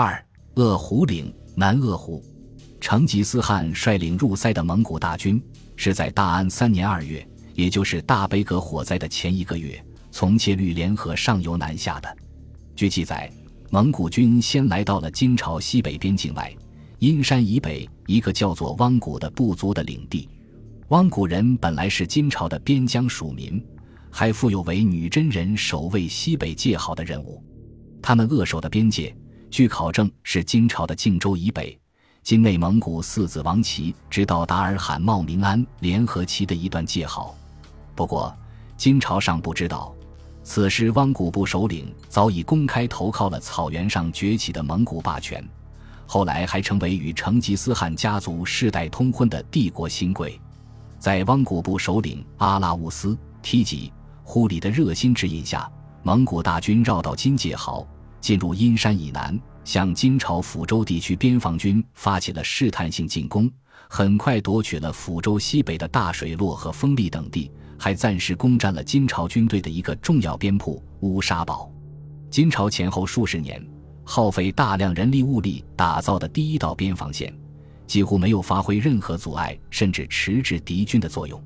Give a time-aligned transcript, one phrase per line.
[0.00, 2.22] 二鄂湖岭南鄂湖，
[2.80, 5.42] 成吉思汗率领入塞的蒙古大军，
[5.74, 12.16] 是在大安三年二月，也就是大悲阁火灾的前一个月，从切律联合上游南下的。
[12.76, 13.28] 据记载，
[13.70, 16.56] 蒙古军先来到了金朝西北边境外，
[17.00, 20.28] 阴山以北一个叫做汪古的部族的领地。
[20.90, 23.60] 汪古人本来是金朝的边疆属民，
[24.12, 27.42] 还负有为女真人守卫西北界壕的任务。
[28.00, 29.12] 他们扼守的边界，
[29.50, 31.78] 据考证是金朝的靖州以北，
[32.22, 37.34] 今内蒙古四子王旗直到达尔罕茂明安联合旗的一段界壕。
[37.94, 38.34] 不过，
[38.76, 39.92] 金朝尚不知道，
[40.42, 45.42] 此时汪古部首领早已公开投靠了草原上崛起的蒙古霸权，
[46.06, 50.38] 后来还成为与成吉思汗家族世代通婚的帝国新贵。
[50.98, 55.68] 在汪古部首领阿拉乌斯、梯吉、忽里的热心指引下，
[56.02, 57.86] 蒙古大军绕道金界壕，
[58.20, 63.50] 进入阴山以南，向金朝抚州地区边防军发起了试探性进攻。
[63.88, 71.72] 很快夺取了抚州西北的大水洛和丰利等地，还暂时攻占了金朝军队的一个重要边铺乌沙堡。
[72.30, 73.64] 金朝前后数十年
[74.04, 77.32] 耗费大量人力物力打造的第一道边防线。
[77.86, 81.42] 几乎没有发挥任何阻碍甚至迟滞敌军的作用。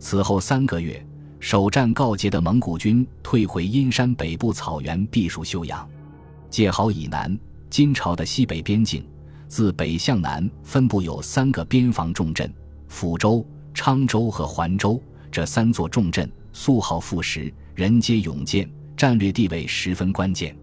[0.00, 1.06] 此后三个月，
[1.38, 5.88] 首战告捷的蒙古军退回阴山北部草原避暑休养。
[6.50, 7.38] 界壕以南，
[7.70, 9.06] 金朝的西北边境，
[9.48, 12.52] 自北向南分布有三个边防重镇：
[12.90, 15.00] 抚州、昌州和环州。
[15.30, 20.56] 这三座重镇素好富实，人皆勇健，战略地位十分关键。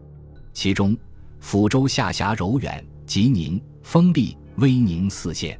[0.53, 0.97] 其中，
[1.41, 4.37] 抚州下辖柔远、吉宁、丰利。
[4.57, 5.59] 威宁四县，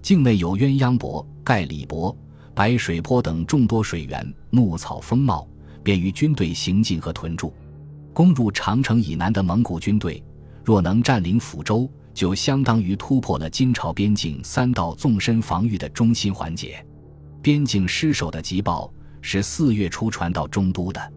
[0.00, 2.16] 境内有鸳鸯泊、盖里泊、
[2.54, 5.46] 白水坡等众多水源，牧草丰茂，
[5.82, 7.52] 便于军队行进和屯驻。
[8.12, 10.22] 攻入长城以南的蒙古军队，
[10.64, 16.84] 若能占领抚州，就相当于突破了金朝边境三道纵深防御的中心环节。
[17.40, 21.12] 边境失守的急报是四月初传到中都的，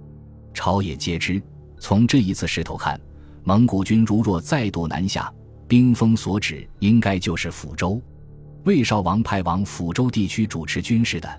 [0.53, 1.41] 朝野皆知。
[1.79, 2.99] 从这一次势头看，
[3.43, 5.31] 蒙古军如若再度南下，
[5.67, 8.01] 兵锋所指应该就是抚州，
[8.63, 11.29] 魏少王派往抚州地区主持军事的，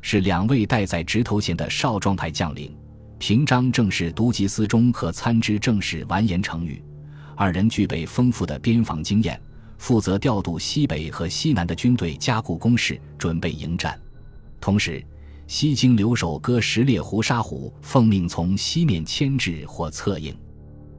[0.00, 2.74] 是两位戴在直头衔的少壮派将领，
[3.22, 6.82] 平章正是都级司中和参知政事完颜成宇，
[7.36, 9.40] 二人具备丰富的边防经验，
[9.78, 13.96] 负责调度西北和西南的军队，加固工事，准备迎战。
[14.60, 15.00] 同时，
[15.46, 20.36] 西京留守哥什烈胡沙虎奉命从西面牵制或策应。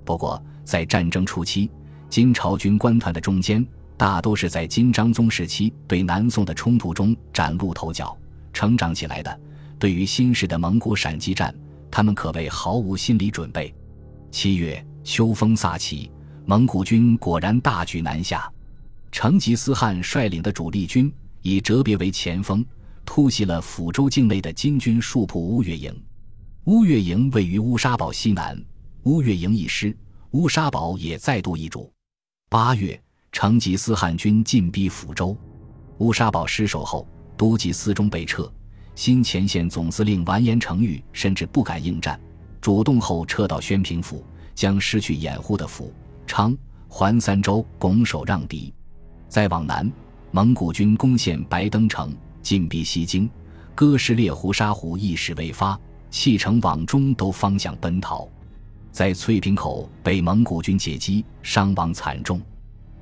[0.05, 1.69] 不过，在战争初期，
[2.07, 3.67] 金朝军官团的中间，
[3.97, 8.17] 大都是在金章宗时期对南宋的冲突中崭露头角、
[8.53, 9.41] 成长起来的。
[9.77, 11.53] 对于新式的蒙古闪击战，
[11.95, 13.71] 他们可谓毫无心理准备。
[14.31, 16.11] 七月，秋风飒起，
[16.43, 18.51] 蒙古军果然大举南下。
[19.11, 22.65] 成吉思汗率领的主力军以哲别为前锋，
[23.05, 25.95] 突袭了抚州境内的金军戍铺乌岳营。
[26.63, 28.59] 乌岳营位于乌沙堡西南，
[29.03, 29.95] 乌岳营一失，
[30.31, 31.93] 乌沙堡也再度易主。
[32.49, 32.99] 八月，
[33.31, 35.37] 成吉思汗军进逼抚州，
[35.99, 38.51] 乌沙堡失守后，都级司中被撤，
[38.95, 42.19] 新前线总司令完颜成玉甚至不敢应战，
[42.61, 44.23] 主动后撤到宣平府，
[44.53, 45.91] 将失去掩护的府、
[46.27, 46.55] 昌、
[46.87, 48.73] 环三州拱手让敌。
[49.27, 49.91] 再往南，
[50.31, 53.27] 蒙古军攻陷白登城，进逼西京，
[53.73, 55.79] 哥什列胡沙虎一时未发，
[56.11, 58.29] 弃城往中都方向奔逃。
[58.91, 62.39] 在翠屏口被蒙古军截击，伤亡惨重。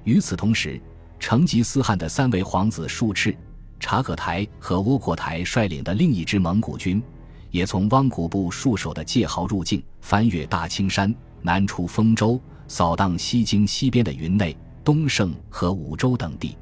[0.05, 0.81] 与此同时，
[1.19, 3.35] 成吉思汗的三位皇子术赤、
[3.81, 7.03] 察可台和窝阔台率领的另一支蒙古军，
[7.49, 14.55] 也从汪古部戍守的界壕入境，翻越大青山，南出丰州，扫荡西京西边的云内、
[14.85, 16.55] 东胜和武州等地。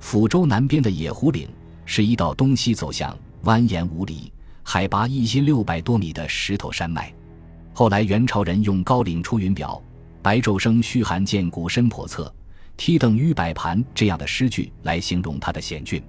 [0.00, 1.48] 抚州南边的野狐岭
[1.84, 4.32] 是一道东西走向、蜿蜒无里、
[4.62, 7.12] 海拔一千六百多米的石头山脉。
[7.72, 9.80] 后来，元朝人用“高岭出云表，
[10.22, 12.32] 白昼生虚寒见古深叵测，
[12.76, 16.02] 梯登于百盘”这样的诗句来形容它的险峻。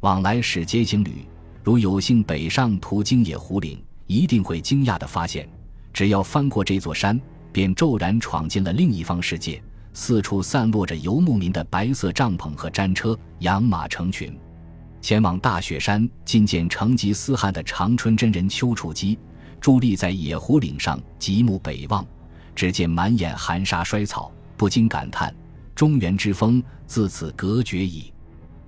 [0.00, 1.26] 往来使节行旅，
[1.64, 5.48] 如有幸北上途经野狐岭，一定会惊讶地发现，
[5.92, 7.20] 只要翻过这座山，
[7.52, 9.62] 便骤然闯进了另一方世界。
[9.94, 14.38] 四处散落着游牧民的白色帐篷和战车，养马成群，
[15.00, 19.18] 前往大雪山觐见成吉思汗的长春真人丘处机。
[19.58, 22.06] 伫立在野狐岭上，极目北望，
[22.54, 25.34] 只见满眼寒沙衰草，不禁感叹：
[25.74, 28.12] 中原之风自此隔绝矣。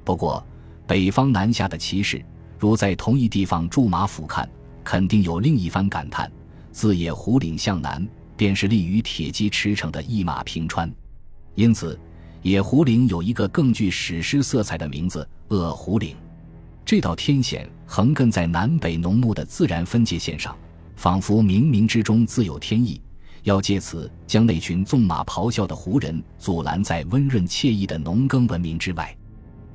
[0.03, 0.45] 不过，
[0.89, 2.25] 北方南下的骑士，
[2.59, 4.49] 如在同一地方驻马俯瞰，
[4.83, 6.33] 肯定有另一番感叹。
[6.73, 8.09] 自野狐岭向南，
[8.39, 10.91] 便是立于铁骑驰骋的一马平川。
[11.55, 12.01] 因此，
[12.41, 16.17] 野狐岭有一个更具史诗色彩的名字——恶狐岭。
[16.87, 20.57] 这道天险横亘在南北农牧的自然分界线上，
[20.97, 22.99] 仿佛冥冥之中自有天意，
[23.43, 29.15] 要借此将那群纵马咆哮的胡人阻拦在温润惬意的农耕文明之外。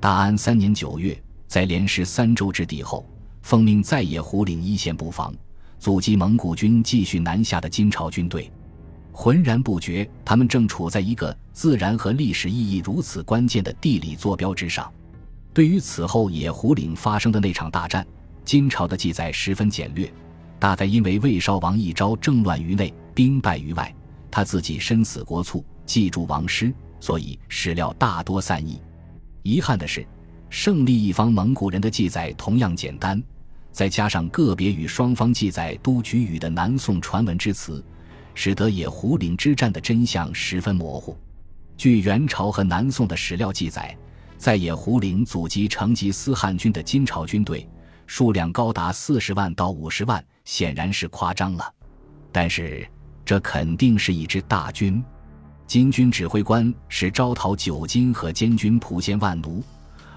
[0.04, 1.18] 大安三年九月，
[1.48, 3.08] 在连失三州之地后，
[3.42, 5.34] 奉命在野狐岭一线布防，
[5.80, 8.52] 阻击蒙古军继续南下的金朝军队。
[9.14, 14.92] 浑然不觉，他们正处在一个自然和历史意义如此关键的地理坐标之上。
[15.54, 18.06] 对于此后野狐岭发生的那场大战，
[18.44, 20.12] 金朝的记载十分简略，
[20.60, 23.96] 大概因为魏少王一朝政乱于内，兵败于外，
[24.30, 28.82] 他自己身死国促，记住王师，所以史料大多散佚。
[29.44, 30.06] 遗憾的是，
[30.50, 33.22] 胜利一方蒙古人的记载同样简单，
[33.72, 37.84] 再加上个别与双方记载都举语的南宋传闻之词。
[38.36, 41.16] 使得野狐岭之战的真相十分模糊。
[41.78, 43.96] 据元朝和南宋的史料记载，
[44.38, 47.70] 在野狐岭阻击成吉思汗军的金朝军队
[48.08, 51.72] 数量高达四十万到五十万，显然是夸张了。
[52.32, 52.84] 但是，
[53.24, 55.04] 这肯定是一支大军。
[55.74, 59.64] 金军指挥官是招讨九金和监军蒲先万奴，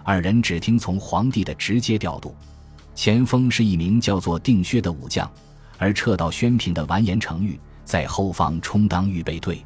[0.05, 2.37] 二人只听从皇帝的直接调度。
[2.95, 5.27] 前锋是一名叫做定薛的武将，
[5.79, 7.59] 而撤到宣平的完颜成玉。
[7.87, 9.65] 在后方充当预备队，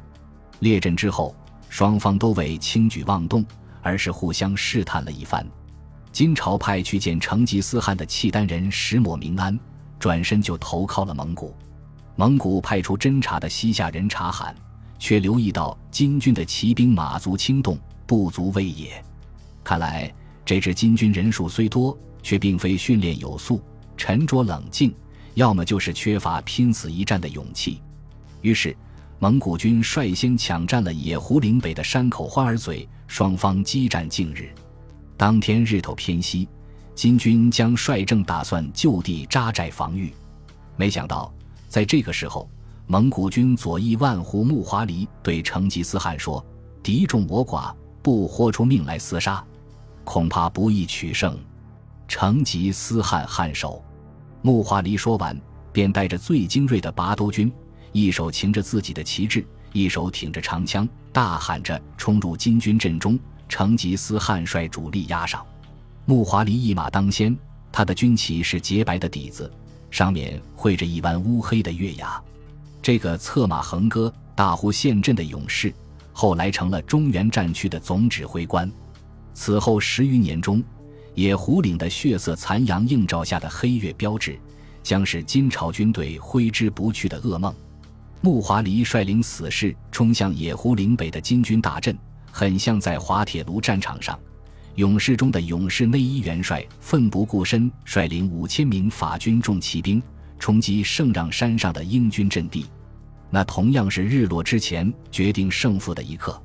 [0.59, 1.35] 列阵之后，
[1.67, 3.45] 双方都未轻举妄动，
[3.81, 5.45] 而是互相试探了一番。
[6.13, 9.59] 金朝派去见成吉思汗的契丹人石抹明安，
[9.99, 11.53] 转身就投靠了蒙古。
[12.15, 14.55] 蒙古派出侦察的西夏人察罕，
[15.01, 17.75] 却留意到金军的骑兵马足轻动，
[18.05, 19.03] 不足畏也。
[19.63, 20.13] 看来
[20.45, 23.59] 这支金军人数虽多，却并非训练有素、
[23.97, 24.93] 沉着冷静，
[25.33, 27.81] 要么就是缺乏拼死一战的勇气。
[28.41, 28.77] 于是，
[29.17, 34.53] 蒙古军率先抢占了野狐岭北的山口花儿嘴，双方激战近日。
[35.17, 36.47] 当天日头偏西，
[36.93, 40.13] 金军将率正打算就地扎寨防御，
[40.77, 41.33] 没想到
[41.67, 42.47] 在这个时候，
[42.91, 46.45] 蒙古军左翼万户木华黎对成吉思汗说
[46.83, 49.41] ：“敌众我寡，不豁出命来厮杀，
[50.03, 51.39] 恐怕不易取胜。”
[52.05, 53.81] 成吉思汗颔首。
[54.41, 55.39] 木华黎说完，
[55.71, 57.49] 便带着最精锐的拔都军。
[57.93, 63.17] 一手擎着自己的旗帜，一手挺着长枪，大喊着冲入金军阵中。
[63.47, 65.45] 成吉思汗率主力压上，
[66.03, 67.33] 木华黎一马当先，
[67.71, 69.49] 他的军旗是洁白的底子，
[69.89, 72.21] 上面绘着一弯乌黑的月牙。
[72.81, 75.71] 这个策马横戈、大呼陷阵的勇士，
[76.11, 78.69] 后来成了中原战区的总指挥官。
[79.33, 80.63] 此后十余年中，
[81.13, 84.39] 野狐岭的血色残阳映照下的黑月标志，
[84.81, 87.53] 将是金朝军队挥之不去的噩梦。
[88.19, 91.95] 木华黎率领死士冲向野狐岭北的金军大阵，
[92.31, 94.19] 很像在滑铁卢战场上，
[94.75, 100.01] 勇士中的勇士内伊元帅奋不顾身，率领五千名法军重骑兵
[100.41, 102.65] 冲击圣让山上的英军阵地。
[103.29, 106.41] 那同样是日落之前决定胜负的一刻。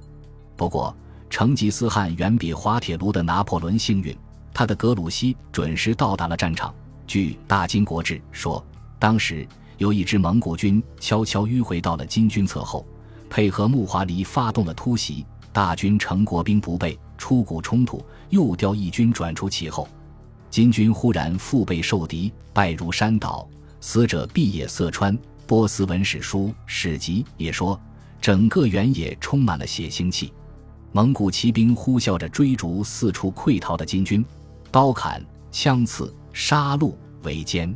[0.54, 0.94] 不过，
[1.31, 4.14] 成吉思汗远比滑铁卢的拿破仑幸运，
[4.52, 6.75] 他的格鲁希准时到达了战场。
[7.06, 8.62] 据《大金国志》说，
[8.98, 9.48] 当时。
[9.78, 12.87] 有一支蒙古军悄悄迂回到了金军侧后，
[13.28, 15.26] 配合木华黎发动了突袭。
[15.52, 19.86] 大军乘国兵不备，出谷冲突，又调一军转出其后。
[20.48, 23.46] 金军忽然腹背受敌，败如山倒，
[23.81, 25.17] 死者毕野色川。
[25.47, 27.81] 波斯文史书史籍也说，
[28.21, 30.33] 整个原野充满了血腥气。
[30.91, 34.25] 蒙古骑兵呼啸着追逐四处溃逃的金军，
[34.73, 36.93] 刀砍、枪刺、杀戮、
[37.23, 37.73] 围歼。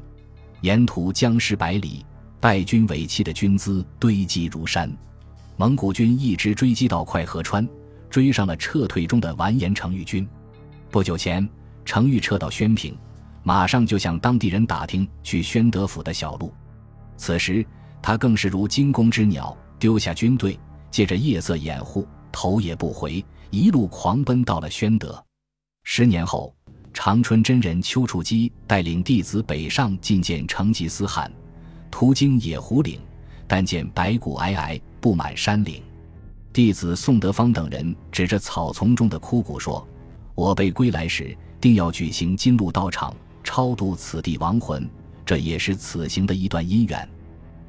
[0.63, 2.05] 沿途僵尸百里，
[2.41, 4.91] 败军尾气的军资堆积如山。
[5.57, 7.69] 蒙古军一直追击到快河川，
[8.09, 10.27] 追上了撤退中的完颜成玉军。
[10.91, 11.49] 不久前，
[11.85, 12.97] 成玉撤到宣平，
[13.43, 16.53] 马上就向当地人打听去宣德府的小路。
[17.17, 17.65] 此时，
[18.03, 20.59] 他更是如惊弓之鸟，丢下军队，
[20.91, 25.23] 借着夜色掩护，头也不回，一路狂奔到了宣德。
[25.85, 26.55] 十年后。
[26.93, 31.31] 长春真人丘处机带领弟子北上觐见成吉思汗，
[31.89, 33.01] 途经野狐岭，
[33.47, 35.81] 但见白骨皑皑，布满山岭。
[36.53, 39.87] 弟子宋德芳等人指着草丛中的枯骨说
[40.35, 44.89] ：“我辈归来时，定要举行金鹿道场，超度此地亡魂，
[45.25, 47.09] 这也是此行的一段姻缘。”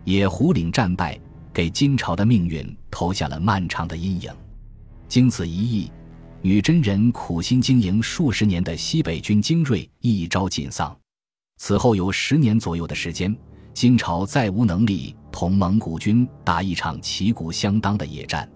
[0.05, 1.19] 野狐岭战败，
[1.53, 4.31] 给金朝的命运投下了漫长的阴影。
[5.07, 5.91] 经此一役。
[6.43, 10.97] 女真人苦心经营数十年的西北军精锐一朝尽丧，
[11.57, 13.37] 此后有十年左右的时间，
[13.75, 18.49] 金朝再无能力同蒙古军打一场旗鼓相当的野战。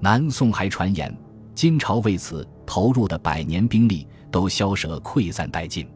[0.00, 1.16] 南宋还传言，
[1.54, 5.86] 金朝为此投入的百年兵力都消折溃散殆尽。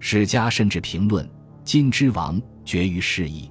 [0.00, 1.28] 史家甚至评论
[1.64, 3.50] ：“金之亡，绝于世矣。”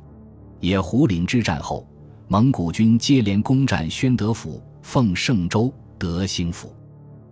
[0.60, 1.88] 野狐岭之战后，
[2.28, 6.76] 蒙古军接连攻占宣德府、奉圣州、德兴府，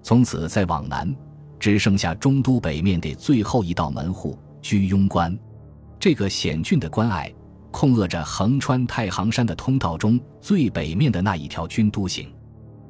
[0.04, 1.16] 从此再往南，
[1.60, 5.38] 只剩下中都北面的最后一道门户——居庸关。
[6.00, 7.34] 这个险峻的关隘，
[7.72, 12.32] 控扼着横穿太行山的通道中最北面的那一条军都行。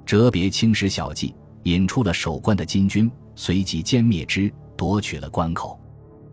[0.06, 5.80] 哲别青石小计，引出了守关的金军，随即歼灭之，夺取了关口。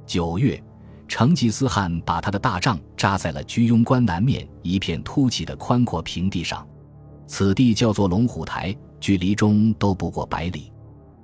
[0.07, 0.63] 九月。
[1.09, 6.67] 成吉思汗把他的大帐扎在了居庸关南面一片凸起的宽阔平地上，
[7.27, 10.73] 此地叫做龙虎台，距离中都不过百里。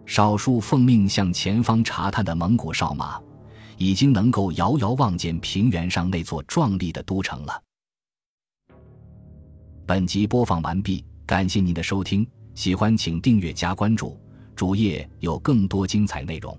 [0.04, 3.18] 少数奉命向前方查探的蒙古哨马，
[3.78, 7.62] 已经能够遥遥望见平原上那座壮丽的都城了。
[9.86, 14.20] 本集播放完毕，感谢您的收听，喜欢请订阅加关注，
[14.54, 16.54] 主页有更多精彩内容。